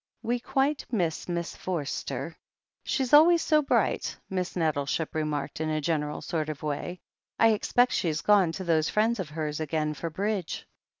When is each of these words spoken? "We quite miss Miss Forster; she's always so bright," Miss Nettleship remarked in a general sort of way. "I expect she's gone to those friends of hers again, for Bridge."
"We 0.23 0.39
quite 0.39 0.83
miss 0.91 1.29
Miss 1.29 1.55
Forster; 1.55 2.35
she's 2.83 3.13
always 3.13 3.43
so 3.43 3.61
bright," 3.61 4.17
Miss 4.31 4.55
Nettleship 4.55 5.13
remarked 5.13 5.61
in 5.61 5.69
a 5.69 5.79
general 5.79 6.21
sort 6.23 6.49
of 6.49 6.63
way. 6.63 7.01
"I 7.37 7.49
expect 7.49 7.91
she's 7.91 8.21
gone 8.21 8.51
to 8.53 8.63
those 8.63 8.89
friends 8.89 9.19
of 9.19 9.29
hers 9.29 9.59
again, 9.59 9.93
for 9.93 10.09
Bridge." 10.09 10.65